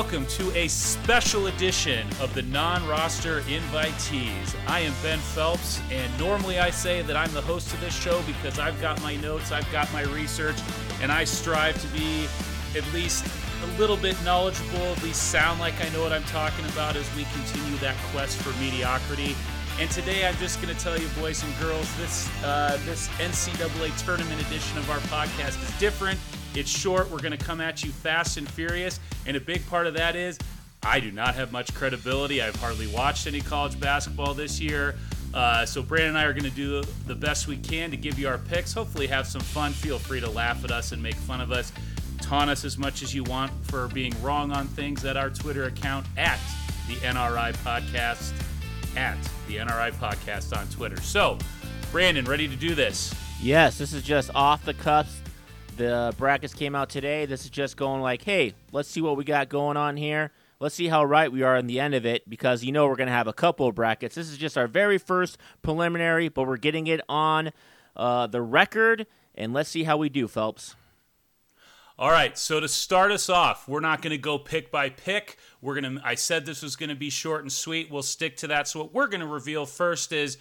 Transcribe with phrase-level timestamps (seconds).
[0.00, 4.56] Welcome to a special edition of the non roster invitees.
[4.66, 8.22] I am Ben Phelps, and normally I say that I'm the host of this show
[8.22, 10.56] because I've got my notes, I've got my research,
[11.02, 12.26] and I strive to be
[12.74, 13.26] at least
[13.62, 17.06] a little bit knowledgeable, at least sound like I know what I'm talking about as
[17.14, 19.36] we continue that quest for mediocrity.
[19.78, 24.02] And today I'm just going to tell you, boys and girls, this uh, this NCAA
[24.02, 26.18] tournament edition of our podcast is different.
[26.54, 27.10] It's short.
[27.10, 30.16] We're going to come at you fast and furious, and a big part of that
[30.16, 30.38] is
[30.82, 32.42] I do not have much credibility.
[32.42, 34.96] I've hardly watched any college basketball this year.
[35.32, 38.18] Uh, so Brandon and I are going to do the best we can to give
[38.18, 38.72] you our picks.
[38.72, 39.72] Hopefully, have some fun.
[39.72, 41.72] Feel free to laugh at us and make fun of us
[42.20, 45.64] taunt us as much as you want for being wrong on things at our Twitter
[45.64, 46.38] account at
[46.86, 48.32] the NRI Podcast.
[48.96, 51.00] At the NRI Podcast on Twitter.
[51.00, 51.38] So,
[51.92, 53.14] Brandon, ready to do this?
[53.40, 55.19] Yes, this is just off the cuffs.
[55.80, 57.24] The brackets came out today.
[57.24, 60.30] This is just going like, hey, let's see what we got going on here.
[60.58, 62.96] Let's see how right we are in the end of it because you know we're
[62.96, 64.14] going to have a couple of brackets.
[64.14, 67.50] This is just our very first preliminary, but we're getting it on
[67.96, 70.76] uh, the record, and let's see how we do, Phelps.
[71.98, 75.38] All right, so to start us off, we're not going to go pick by pick.
[75.62, 77.90] We're going to I said this was going to be short and sweet.
[77.90, 78.68] We'll stick to that.
[78.68, 80.36] So what we're going to reveal first is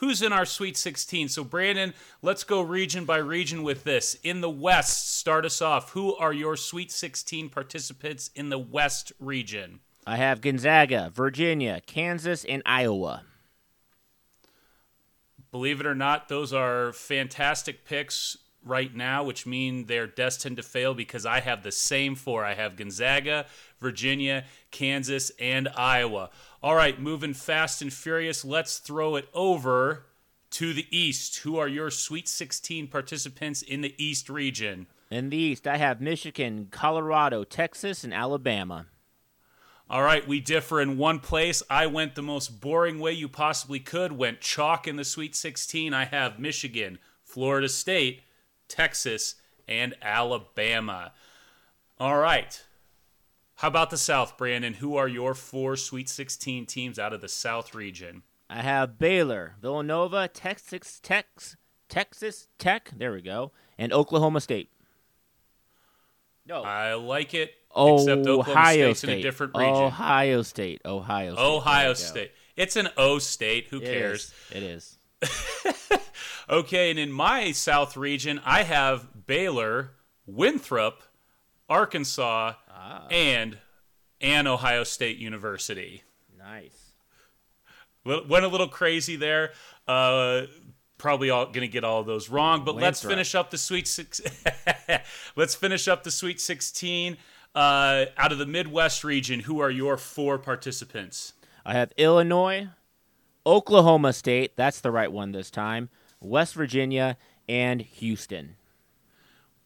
[0.00, 1.28] who's in our Sweet 16.
[1.28, 4.16] So Brandon, let's go region by region with this.
[4.22, 5.90] In the West, start us off.
[5.92, 9.80] Who are your Sweet 16 participants in the West region?
[10.06, 13.24] I have Gonzaga, Virginia, Kansas, and Iowa.
[15.50, 20.62] Believe it or not, those are fantastic picks right now, which mean they're destined to
[20.62, 22.44] fail because I have the same four.
[22.44, 23.46] I have Gonzaga,
[23.80, 26.30] Virginia, Kansas, and Iowa.
[26.62, 30.06] All right, moving fast and furious, let's throw it over
[30.50, 31.38] to the East.
[31.38, 34.86] Who are your Sweet 16 participants in the East region?
[35.10, 38.86] In the East, I have Michigan, Colorado, Texas, and Alabama.
[39.88, 41.64] All right, we differ in one place.
[41.68, 45.92] I went the most boring way you possibly could, went chalk in the Sweet 16.
[45.92, 48.22] I have Michigan, Florida State,
[48.70, 49.34] Texas,
[49.68, 51.12] and Alabama.
[51.98, 52.62] All right.
[53.56, 54.72] How about the South, Brandon?
[54.74, 58.22] Who are your four Sweet 16 teams out of the South region?
[58.48, 61.26] I have Baylor, Villanova, Texas Tech,
[61.88, 64.70] Texas Tech, there we go, and Oklahoma State.
[66.46, 66.62] No.
[66.62, 67.52] I like it.
[67.76, 69.12] Ohio except Oklahoma State's State.
[69.12, 69.74] in a different region.
[69.74, 70.80] Ohio State.
[70.84, 71.42] Ohio State.
[71.44, 72.32] Ohio State.
[72.56, 73.68] It's an O state.
[73.70, 74.32] Who It cares?
[74.50, 74.56] is.
[74.56, 74.98] It is.
[76.48, 79.92] Okay, and in my South region, I have Baylor,
[80.26, 81.02] Winthrop,
[81.68, 83.06] Arkansas, Ah.
[83.10, 83.58] and
[84.20, 86.02] and Ohio State University.
[86.36, 86.92] Nice.
[88.04, 89.52] Went a little crazy there.
[89.86, 90.42] Uh,
[90.98, 93.86] probably all going to get all of those wrong, but let's finish up the sweet
[93.86, 94.20] six.
[95.36, 97.16] let's finish up the sweet sixteen.
[97.54, 101.32] Uh, out of the Midwest region, who are your four participants?
[101.64, 102.68] I have Illinois,
[103.44, 104.56] Oklahoma State.
[104.56, 105.88] That's the right one this time.
[106.20, 107.16] West Virginia
[107.48, 108.56] and Houston.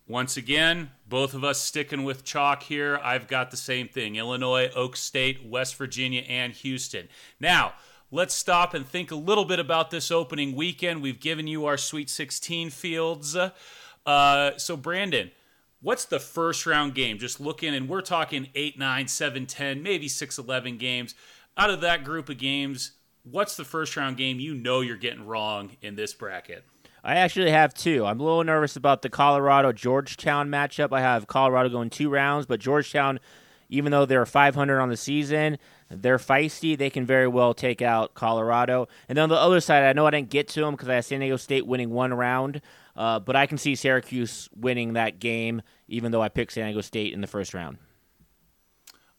[0.07, 3.01] Once again, both of us sticking with chalk here.
[3.03, 7.09] I've got the same thing Illinois, Oak State, West Virginia, and Houston.
[7.41, 7.73] Now,
[8.11, 11.01] let's stop and think a little bit about this opening weekend.
[11.01, 13.35] We've given you our Sweet 16 fields.
[14.05, 15.31] Uh, so, Brandon,
[15.81, 17.19] what's the first round game?
[17.19, 21.15] Just looking, and we're talking 8, 9, 7, 10, maybe 6, 11 games.
[21.57, 22.93] Out of that group of games,
[23.25, 26.65] what's the first round game you know you're getting wrong in this bracket?
[27.03, 28.07] I actually have two.
[28.07, 30.93] I'm a little nervous about the Colorado Georgetown matchup.
[30.93, 33.21] I have Colorado going two rounds, but Georgetown,
[33.69, 35.59] even though they're 500 on the season,
[35.91, 36.79] they're feisty.
[36.79, 38.89] They can very well take out Colorado.
[39.09, 40.95] And then on the other side, I know I didn't get to them because I
[40.95, 42.63] have San Diego State winning one round,
[42.97, 46.81] uh, but I can see Syracuse winning that game, even though I picked San Diego
[46.81, 47.77] State in the first round.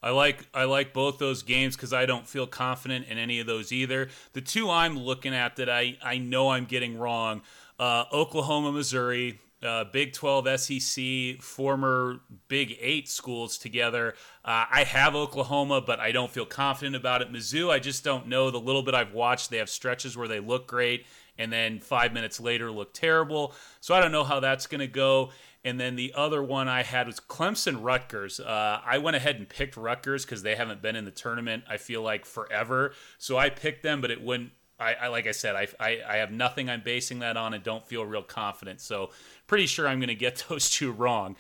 [0.06, 3.48] I like I like both those games because I don't feel confident in any of
[3.48, 4.10] those either.
[4.34, 7.42] The two I'm looking at that I, I know I'm getting wrong:
[7.80, 14.14] uh, Oklahoma, Missouri, uh, Big 12, SEC, former Big Eight schools together.
[14.44, 17.34] Uh, I have Oklahoma, but I don't feel confident about it.
[17.34, 18.52] Mizzou, I just don't know.
[18.52, 21.08] The little bit I've watched, they have stretches where they look great,
[21.40, 23.56] and then five minutes later look terrible.
[23.82, 25.32] So I don't know how that's going to go.
[25.66, 28.40] And then the other one I had was Clemson Rutgers.
[28.40, 31.64] Uh, I went ahead and picked Rutgers because they haven't been in the tournament.
[31.68, 34.52] I feel like forever, so I picked them, but it wouldn't.
[34.80, 37.64] I, I like I said, I, I I have nothing I'm basing that on, and
[37.64, 38.80] don't feel real confident.
[38.80, 39.10] So
[39.48, 41.36] pretty sure I'm going to get those two wrong.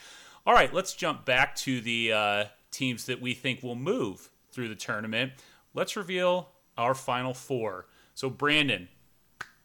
[0.47, 4.69] All right, let's jump back to the uh, teams that we think will move through
[4.69, 5.33] the tournament.
[5.75, 6.49] Let's reveal
[6.79, 7.85] our final four.
[8.15, 8.87] So Brandon,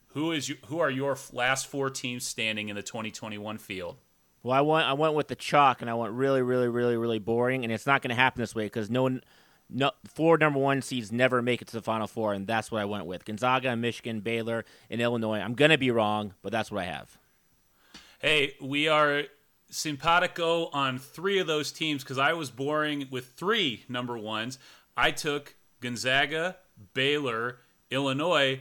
[0.09, 3.97] who is you, who are your last four teams standing in the 2021 field?
[4.43, 7.19] Well, I went I went with the chalk, and I went really, really, really, really
[7.19, 9.21] boring, and it's not going to happen this way because no
[9.69, 12.81] no four number one seeds never make it to the final four, and that's what
[12.81, 15.41] I went with: Gonzaga, Michigan, Baylor, and Illinois.
[15.41, 17.19] I'm going to be wrong, but that's what I have.
[18.19, 19.25] Hey, we are
[19.71, 24.59] simpatico on three of those teams because I was boring with three number ones.
[24.97, 26.57] I took Gonzaga,
[26.95, 27.59] Baylor,
[27.91, 28.61] Illinois.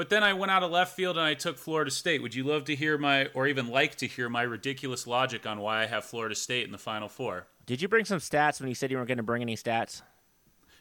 [0.00, 2.22] But then I went out of left field and I took Florida State.
[2.22, 5.60] Would you love to hear my, or even like to hear my ridiculous logic on
[5.60, 7.48] why I have Florida State in the Final Four?
[7.66, 10.00] Did you bring some stats when you said you weren't going to bring any stats?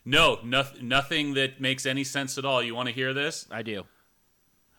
[0.06, 2.64] No, no, nothing that makes any sense at all.
[2.64, 3.46] You want to hear this?
[3.52, 3.84] I do.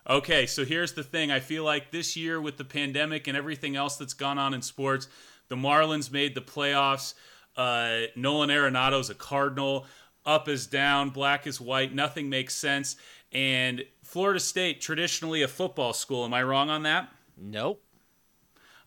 [0.08, 1.30] Okay, so here's the thing.
[1.30, 4.62] I feel like this year with the pandemic and everything else that's gone on in
[4.62, 5.06] sports,
[5.48, 7.12] the Marlins made the playoffs.
[7.58, 9.84] Uh, Nolan Arenado's a Cardinal.
[10.24, 11.94] Up is down, black is white.
[11.94, 12.96] Nothing makes sense.
[13.32, 16.24] And Florida State, traditionally a football school.
[16.24, 17.10] Am I wrong on that?
[17.36, 17.80] Nope.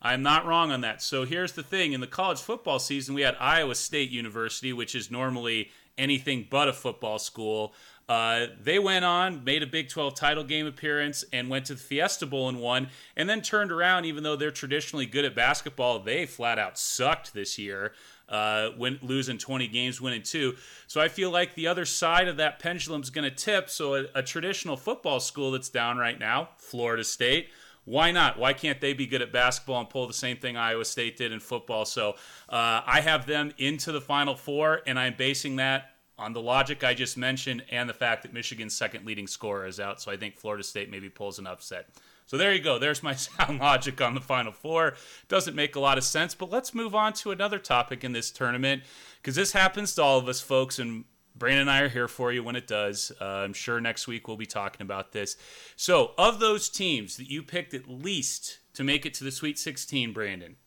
[0.01, 1.01] I'm not wrong on that.
[1.01, 4.95] So here's the thing in the college football season, we had Iowa State University, which
[4.95, 7.73] is normally anything but a football school.
[8.09, 11.79] Uh, they went on, made a Big 12 title game appearance, and went to the
[11.79, 14.03] Fiesta Bowl and won, and then turned around.
[14.03, 17.93] Even though they're traditionally good at basketball, they flat out sucked this year.
[18.29, 20.55] Uh, went losing 20 games, winning two.
[20.87, 23.69] So I feel like the other side of that pendulum is going to tip.
[23.69, 27.49] So a, a traditional football school that's down right now, Florida State,
[27.85, 28.39] why not?
[28.39, 31.31] Why can't they be good at basketball and pull the same thing Iowa State did
[31.31, 31.85] in football?
[31.85, 32.11] So
[32.49, 36.83] uh, I have them into the Final Four, and I'm basing that on the logic
[36.83, 40.01] I just mentioned and the fact that Michigan's second leading scorer is out.
[40.01, 41.89] So I think Florida State maybe pulls an upset.
[42.25, 42.79] So there you go.
[42.79, 44.95] There's my sound logic on the Final Four.
[45.27, 48.31] Doesn't make a lot of sense, but let's move on to another topic in this
[48.31, 48.83] tournament
[49.21, 51.05] because this happens to all of us, folks, and
[51.35, 53.11] Brandon and I are here for you when it does.
[53.19, 55.35] Uh, I'm sure next week we'll be talking about this.
[55.75, 59.57] So, of those teams that you picked at least to make it to the Sweet
[59.57, 60.57] 16, Brandon,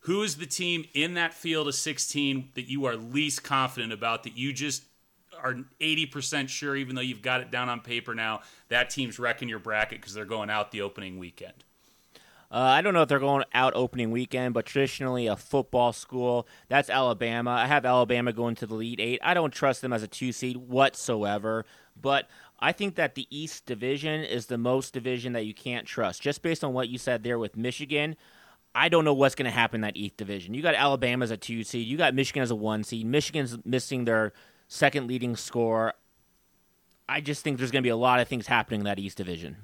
[0.00, 4.24] who is the team in that field of 16 that you are least confident about
[4.24, 4.84] that you just
[5.42, 9.48] are 80% sure, even though you've got it down on paper now, that team's wrecking
[9.48, 11.64] your bracket because they're going out the opening weekend?
[12.52, 16.48] Uh, I don't know if they're going out opening weekend, but traditionally a football school.
[16.68, 17.50] That's Alabama.
[17.50, 19.20] I have Alabama going to the Elite Eight.
[19.22, 21.64] I don't trust them as a two seed whatsoever,
[22.00, 22.28] but
[22.58, 26.22] I think that the East Division is the most division that you can't trust.
[26.22, 28.16] Just based on what you said there with Michigan,
[28.74, 30.52] I don't know what's going to happen in that East Division.
[30.52, 31.86] You got Alabama as a two seed.
[31.86, 33.06] You got Michigan as a one seed.
[33.06, 34.32] Michigan's missing their
[34.70, 35.94] second leading score.
[37.08, 39.18] I just think there's going to be a lot of things happening in that East
[39.18, 39.56] Division.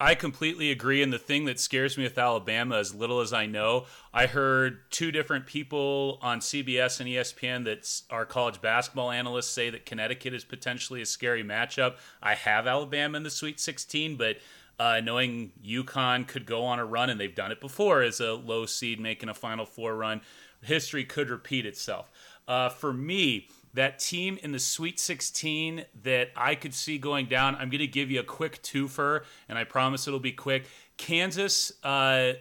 [0.00, 1.02] I completely agree.
[1.02, 3.84] And the thing that scares me with Alabama, as little as I know,
[4.14, 9.70] I heard two different people on CBS and ESPN that are college basketball analysts say
[9.70, 11.96] that Connecticut is potentially a scary matchup.
[12.22, 14.38] I have Alabama in the Sweet 16, but
[14.78, 18.34] uh, knowing UConn could go on a run, and they've done it before as a
[18.34, 20.20] low seed making a Final Four run,
[20.62, 22.10] history could repeat itself.
[22.48, 27.54] Uh, for me, that team in the Sweet 16 that I could see going down,
[27.54, 30.64] I'm going to give you a quick twofer, and I promise it'll be quick.
[30.96, 32.32] Kansas uh,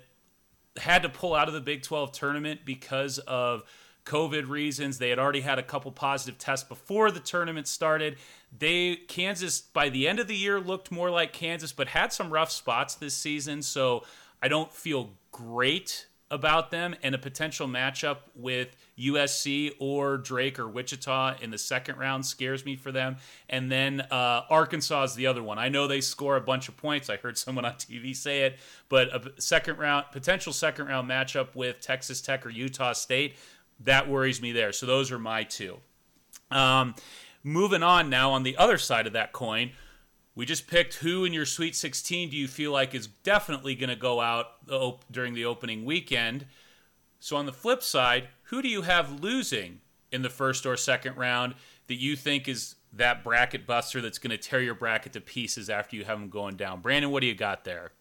[0.77, 3.63] had to pull out of the Big 12 tournament because of
[4.05, 4.97] COVID reasons.
[4.97, 8.17] They had already had a couple positive tests before the tournament started.
[8.57, 12.31] They Kansas by the end of the year looked more like Kansas, but had some
[12.31, 13.61] rough spots this season.
[13.61, 14.05] So
[14.41, 20.67] I don't feel great about them and a potential matchup with USC or Drake or
[20.67, 23.17] Wichita in the second round scares me for them.
[23.49, 25.59] And then uh, Arkansas is the other one.
[25.59, 27.09] I know they score a bunch of points.
[27.09, 28.57] I heard someone on TV say it,
[28.89, 33.35] but a second round potential second round matchup with Texas Tech or Utah State
[33.83, 34.71] that worries me there.
[34.71, 35.77] So those are my two.
[36.49, 36.95] Um,
[37.43, 39.71] moving on now on the other side of that coin.
[40.35, 43.89] We just picked who in your Sweet 16 do you feel like is definitely going
[43.89, 44.47] to go out
[45.11, 46.45] during the opening weekend?
[47.19, 49.81] So, on the flip side, who do you have losing
[50.11, 51.55] in the first or second round
[51.87, 55.69] that you think is that bracket buster that's going to tear your bracket to pieces
[55.69, 56.81] after you have them going down?
[56.81, 57.91] Brandon, what do you got there?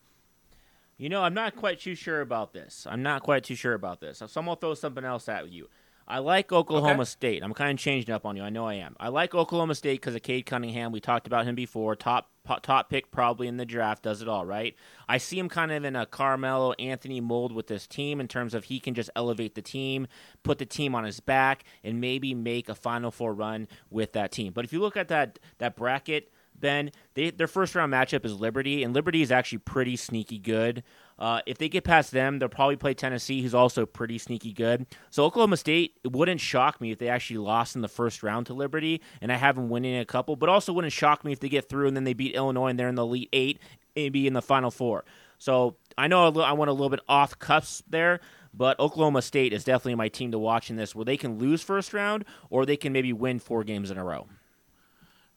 [0.99, 2.87] You know, I'm not quite too sure about this.
[2.89, 4.19] I'm not quite too sure about this.
[4.19, 5.69] So I'm going to throw something else at you.
[6.09, 7.05] I like Oklahoma okay.
[7.05, 7.43] State.
[7.43, 8.43] I'm kind of changing up on you.
[8.43, 8.97] I know I am.
[9.01, 10.93] I like Oklahoma State because of Cade Cunningham.
[10.93, 11.97] We talked about him before.
[11.97, 12.31] Top
[12.63, 14.03] top pick probably in the draft.
[14.03, 14.75] Does it all right.
[15.09, 18.55] I see him kind of in a Carmelo Anthony mold with this team in terms
[18.55, 20.07] of he can just elevate the team,
[20.43, 24.33] put the team on his back, and maybe make a Final Four run with that
[24.33, 24.53] team.
[24.53, 28.35] But if you look at that that bracket, Ben, they, their first round matchup is
[28.35, 30.83] Liberty, and Liberty is actually pretty sneaky good.
[31.19, 34.87] Uh, if they get past them, they'll probably play Tennessee, who's also pretty sneaky good.
[35.11, 38.47] So Oklahoma State, it wouldn't shock me if they actually lost in the first round
[38.47, 41.41] to Liberty, and I have them winning a couple, but also wouldn't shock me if
[41.41, 43.59] they get through and then they beat Illinois and they're in the Elite Eight,
[43.95, 45.05] maybe in the Final Four.
[45.39, 48.21] So I know I went a little bit off cuffs there,
[48.53, 51.63] but Oklahoma State is definitely my team to watch in this, where they can lose
[51.63, 54.27] first round or they can maybe win four games in a row.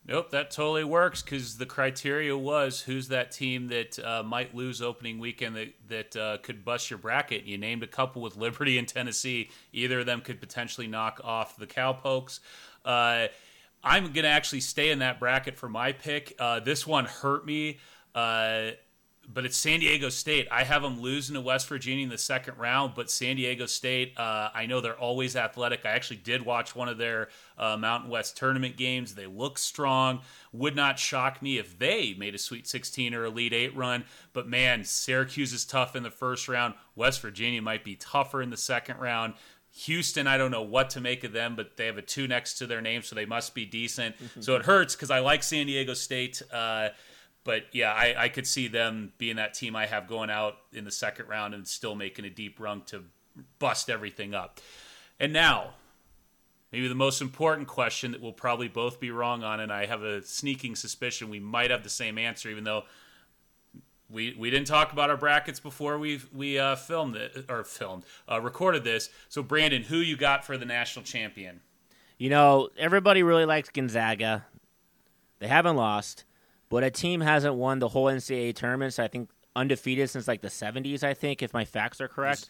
[0.09, 4.81] Nope, that totally works because the criteria was who's that team that uh, might lose
[4.81, 7.43] opening weekend that that uh, could bust your bracket.
[7.43, 9.51] You named a couple with Liberty and Tennessee.
[9.71, 12.39] Either of them could potentially knock off the Cowpokes.
[12.83, 13.27] Uh,
[13.83, 16.33] I'm going to actually stay in that bracket for my pick.
[16.39, 17.77] Uh, this one hurt me.
[19.31, 20.47] But it's San Diego State.
[20.51, 24.17] I have them losing to West Virginia in the second round, but San Diego State,
[24.17, 25.85] uh, I know they're always athletic.
[25.85, 29.13] I actually did watch one of their uh, Mountain West tournament games.
[29.13, 30.21] They look strong.
[30.51, 34.47] Would not shock me if they made a Sweet 16 or Elite 8 run, but
[34.47, 36.73] man, Syracuse is tough in the first round.
[36.95, 39.35] West Virginia might be tougher in the second round.
[39.71, 42.55] Houston, I don't know what to make of them, but they have a two next
[42.55, 44.15] to their name, so they must be decent.
[44.15, 44.41] Mm-hmm.
[44.49, 46.41] So it hurts because I like San Diego State.
[46.51, 46.89] Uh,
[47.49, 50.85] but yeah, I, I could see them being that team I have going out in
[50.85, 53.05] the second round and still making a deep run to
[53.57, 54.59] bust everything up.
[55.19, 55.71] And now,
[56.71, 60.03] maybe the most important question that we'll probably both be wrong on, and I have
[60.03, 62.83] a sneaking suspicion we might have the same answer, even though
[64.11, 68.03] we we didn't talk about our brackets before we we uh, filmed it or filmed
[68.31, 69.09] uh, recorded this.
[69.27, 71.61] So Brandon, who you got for the national champion?
[72.19, 74.45] You know, everybody really likes Gonzaga.
[75.39, 76.25] They haven't lost.
[76.69, 80.41] But a team hasn't won the whole NCAA tournament, so I think undefeated since like
[80.41, 82.47] the 70s, I think, if my facts are correct.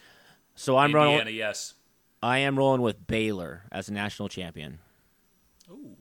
[0.55, 1.35] So I'm Indiana, rolling.
[1.35, 1.73] yes.
[2.21, 4.79] I am rolling with Baylor as a national champion.
[5.71, 5.95] Ooh,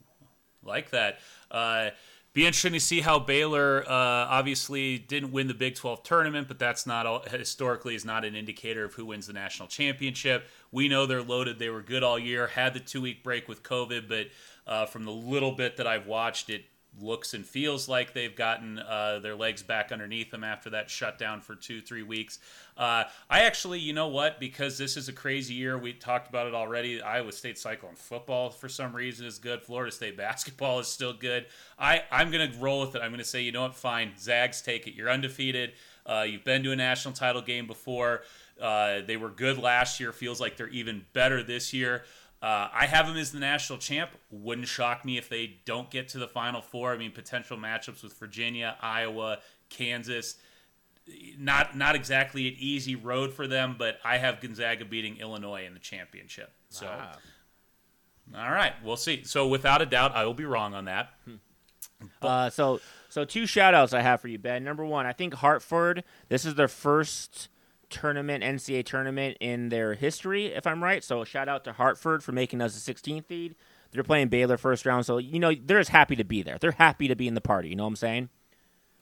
[0.65, 1.21] like that.
[1.49, 1.91] Uh,
[2.33, 6.59] be interesting to see how Baylor uh, obviously didn't win the Big 12 tournament, but
[6.59, 10.47] that's not all, historically is not an indicator of who wins the national championship.
[10.71, 12.49] We know they're loaded; they were good all year.
[12.49, 14.27] Had the two week break with COVID, but
[14.67, 16.65] uh, from the little bit that I've watched, it
[17.01, 21.41] looks and feels like they've gotten uh, their legs back underneath them after that shutdown
[21.41, 22.39] for two, three weeks.
[22.77, 24.41] Uh, I actually, you know what?
[24.41, 27.01] Because this is a crazy year, we talked about it already.
[27.01, 29.63] Iowa State Cyclone football for some reason is good.
[29.63, 31.47] Florida State basketball is still good.
[31.79, 33.03] I, I'm going to roll with it.
[33.03, 33.75] I'm going to say, you know what?
[33.75, 34.13] Fine.
[34.19, 34.95] Zags, take it.
[34.95, 35.73] You're undefeated.
[36.07, 38.23] Uh, you've been to a national title game before.
[38.61, 40.13] Uh, they were good last year.
[40.13, 42.05] Feels like they're even better this year.
[42.41, 44.11] Uh, I have them as the national champ.
[44.31, 46.93] Wouldn't shock me if they don't get to the Final Four.
[46.93, 49.39] I mean, potential matchups with Virginia, Iowa,
[49.71, 50.37] Kansas.
[51.39, 55.75] Not not exactly an easy road for them, but I have Gonzaga beating Illinois in
[55.75, 56.53] the championship.
[56.69, 56.87] So,
[58.37, 59.25] all right, we'll see.
[59.25, 61.11] So, without a doubt, I will be wrong on that.
[62.23, 64.63] Uh, so, so two shout outs I have for you, Ben.
[64.63, 66.05] Number one, I think Hartford.
[66.29, 67.49] This is their first
[67.91, 71.03] tournament, NCAA tournament in their history, if I'm right.
[71.03, 73.55] So shout out to Hartford for making us a 16th seed.
[73.91, 76.59] They're playing Baylor first round, so you know they're just happy to be there.
[76.59, 77.71] They're happy to be in the party.
[77.71, 78.29] You know what I'm saying?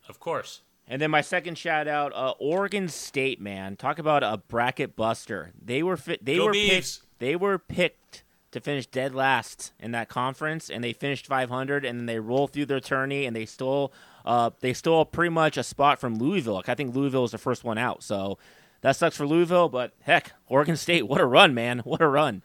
[0.09, 0.63] Of course.
[0.89, 5.51] And then my second shout out, uh, Oregon State, man, talk about a bracket buster.
[5.61, 7.01] They were fi- they Go were picked.
[7.19, 11.99] They were picked to finish dead last in that conference, and they finished 500, and
[11.99, 13.93] then they rolled through their tourney, and they stole
[14.25, 16.55] uh, they stole pretty much a spot from Louisville.
[16.55, 18.39] Like, I think Louisville was the first one out, so
[18.81, 21.81] that sucks for Louisville, but heck, Oregon State, what a run, man.
[21.81, 22.43] What a run.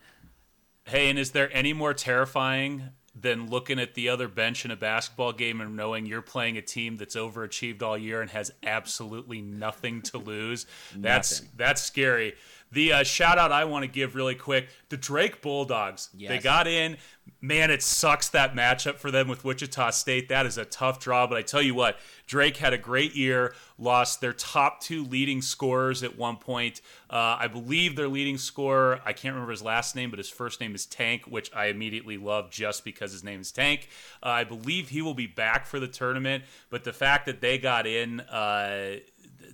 [0.86, 4.76] Hey, and is there any more terrifying than looking at the other bench in a
[4.76, 9.42] basketball game and knowing you're playing a team that's overachieved all year and has absolutely
[9.42, 10.66] nothing to lose?
[10.96, 12.34] that's that's scary.
[12.72, 16.10] The uh, shout out I want to give really quick the Drake Bulldogs.
[16.16, 16.30] Yes.
[16.30, 16.98] They got in.
[17.40, 20.30] Man, it sucks that matchup for them with Wichita State.
[20.30, 21.98] That is a tough draw, but I tell you what,
[22.28, 26.82] Drake had a great year, lost their top two leading scorers at one point.
[27.10, 30.62] Uh, I believe their leading scorer, I can't remember his last name, but his first
[30.62, 33.90] name is Tank, which I immediately love just because his name is Tank.
[34.24, 37.58] Uh, I believe he will be back for the tournament, but the fact that they
[37.58, 38.98] got in, uh,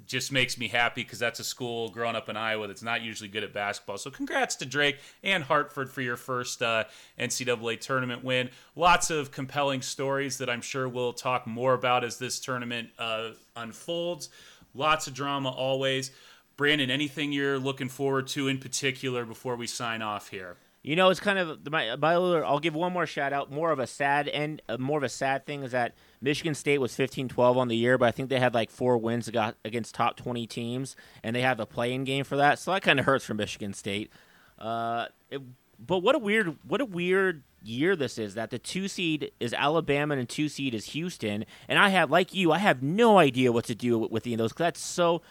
[0.07, 3.29] just makes me happy because that's a school growing up in Iowa that's not usually
[3.29, 3.97] good at basketball.
[3.97, 6.85] So congrats to Drake and Hartford for your first uh,
[7.19, 8.49] NCAA tournament win.
[8.75, 13.31] Lots of compelling stories that I'm sure we'll talk more about as this tournament uh,
[13.55, 14.29] unfolds.
[14.73, 16.11] Lots of drama always.
[16.55, 20.57] Brandon, anything you're looking forward to in particular before we sign off here?
[20.83, 23.51] You know, it's kind of my, my I'll give one more shout out.
[23.51, 26.79] More of a sad and uh, more of a sad thing is that Michigan State
[26.79, 29.29] was 15-12 on the year, but I think they had like four wins
[29.63, 32.59] against top 20 teams, and they have a play-in game for that.
[32.59, 34.11] So that kind of hurts for Michigan State.
[34.57, 35.41] Uh, it,
[35.79, 38.33] but what a weird, what a weird year this is.
[38.33, 42.33] That the two seed is Alabama and two seed is Houston, and I have like
[42.33, 44.53] you, I have no idea what to do with, with the, those.
[44.53, 45.21] Cause that's so.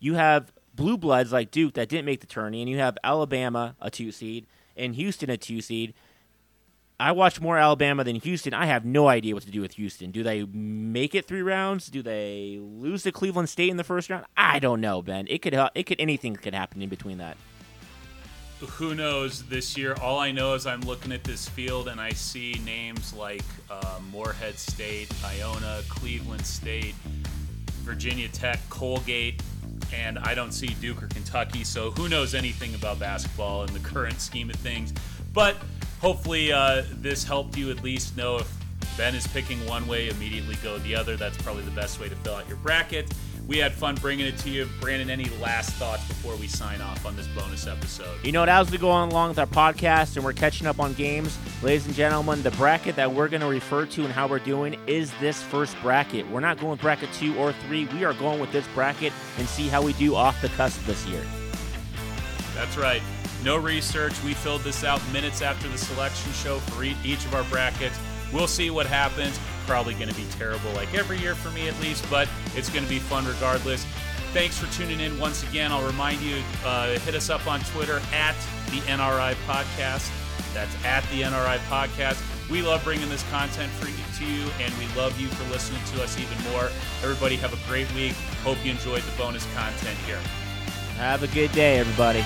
[0.00, 3.74] You have blue bloods like Duke that didn't make the tourney, and you have Alabama
[3.80, 5.92] a two seed and Houston a two seed.
[7.00, 8.52] I watch more Alabama than Houston.
[8.52, 10.10] I have no idea what to do with Houston.
[10.10, 11.86] Do they make it three rounds?
[11.86, 14.26] Do they lose to Cleveland State in the first round?
[14.36, 15.26] I don't know, Ben.
[15.30, 17.36] It could it could anything could happen in between that.
[18.60, 19.94] Who knows this year?
[20.02, 24.00] All I know is I'm looking at this field and I see names like uh,
[24.10, 26.96] Morehead State, Iona, Cleveland State,
[27.84, 29.40] Virginia Tech, Colgate,
[29.94, 31.62] and I don't see Duke or Kentucky.
[31.62, 34.92] So who knows anything about basketball in the current scheme of things?
[35.32, 35.56] But
[36.00, 38.58] hopefully, uh, this helped you at least know if
[38.96, 41.16] Ben is picking one way, immediately go the other.
[41.16, 43.12] That's probably the best way to fill out your bracket.
[43.46, 44.68] We had fun bringing it to you.
[44.78, 48.22] Brandon, any last thoughts before we sign off on this bonus episode?
[48.22, 48.44] You know?
[48.44, 51.86] As we go on along with our podcast and we're catching up on games, ladies
[51.86, 55.12] and gentlemen, the bracket that we're going to refer to and how we're doing is
[55.18, 56.28] this first bracket.
[56.28, 57.86] We're not going with bracket two or three.
[57.86, 61.06] We are going with this bracket and see how we do off the cusp this
[61.06, 61.22] year.
[62.54, 63.00] That's right.
[63.48, 64.12] No research.
[64.22, 67.98] We filled this out minutes after the selection show for each of our brackets.
[68.30, 69.40] We'll see what happens.
[69.66, 72.84] Probably going to be terrible like every year for me at least, but it's going
[72.84, 73.86] to be fun regardless.
[74.34, 75.72] Thanks for tuning in once again.
[75.72, 78.36] I'll remind you uh, hit us up on Twitter at
[78.66, 80.12] the NRI Podcast.
[80.52, 82.22] That's at the NRI Podcast.
[82.50, 85.80] We love bringing this content for you, to you, and we love you for listening
[85.94, 86.68] to us even more.
[87.02, 88.12] Everybody, have a great week.
[88.44, 90.20] Hope you enjoyed the bonus content here.
[90.98, 92.22] Have a good day, everybody.